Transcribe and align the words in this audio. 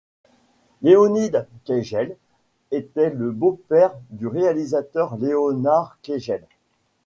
Léonide 0.81 1.47
Keigel 1.63 2.17
était 2.71 3.11
le 3.11 3.29
beau-père 3.29 3.93
du 4.09 4.25
réalisateur 4.25 5.15
Léonard 5.19 5.99
Keigel. 6.01 6.43